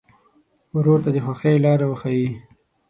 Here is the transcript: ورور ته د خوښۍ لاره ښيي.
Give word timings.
ورور 0.75 0.99
ته 1.05 1.09
د 1.15 1.17
خوښۍ 1.25 1.55
لاره 1.65 1.85
ښيي. 2.01 2.27